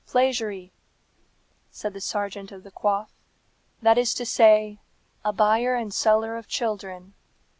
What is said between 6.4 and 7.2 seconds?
children.